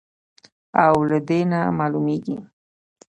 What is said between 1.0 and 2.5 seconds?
له دې نه معلومېږي،